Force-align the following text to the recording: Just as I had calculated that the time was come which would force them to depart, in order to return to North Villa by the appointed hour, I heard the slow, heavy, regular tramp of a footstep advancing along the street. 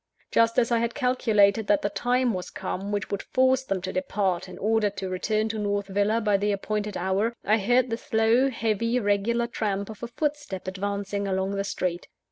Just 0.31 0.57
as 0.57 0.71
I 0.71 0.79
had 0.79 0.95
calculated 0.95 1.67
that 1.67 1.83
the 1.83 1.89
time 1.91 2.33
was 2.33 2.49
come 2.49 2.91
which 2.91 3.11
would 3.11 3.21
force 3.21 3.61
them 3.61 3.83
to 3.83 3.93
depart, 3.93 4.49
in 4.49 4.57
order 4.57 4.89
to 4.89 5.07
return 5.09 5.47
to 5.49 5.59
North 5.59 5.85
Villa 5.85 6.19
by 6.19 6.37
the 6.37 6.51
appointed 6.51 6.97
hour, 6.97 7.35
I 7.45 7.59
heard 7.59 7.91
the 7.91 7.97
slow, 7.97 8.49
heavy, 8.49 8.99
regular 8.99 9.45
tramp 9.45 9.91
of 9.91 10.01
a 10.01 10.07
footstep 10.07 10.67
advancing 10.67 11.27
along 11.27 11.51
the 11.51 11.63
street. 11.63 12.07